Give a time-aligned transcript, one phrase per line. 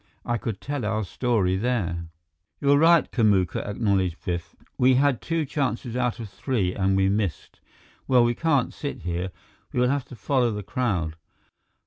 [0.25, 2.07] I could tell our story there."
[2.59, 4.55] "You're right, Kamuka," acknowledged Biff.
[4.75, 7.59] "We had two chances out of three and we missed.
[8.07, 9.29] Well, we can't sit here.
[9.71, 11.17] We will have to follow the crowd."